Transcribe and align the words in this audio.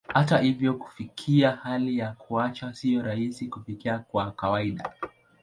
Hata 0.13 0.37
hivyo, 0.37 0.73
kufikia 0.73 1.51
hali 1.51 1.97
ya 1.97 2.11
kuacha 2.13 2.73
sio 2.73 3.01
rahisi 3.01 3.47
kufikia 3.47 3.99
kwa 3.99 4.31
kawaida. 4.31 4.93